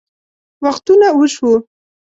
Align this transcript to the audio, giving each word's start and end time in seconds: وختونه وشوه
وختونه 0.63 1.07
وشوه 1.17 1.57